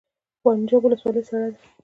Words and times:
پنجاب 0.43 0.81
ولسوالۍ 0.85 1.21
سړه 1.29 1.47
ده؟ 1.53 1.59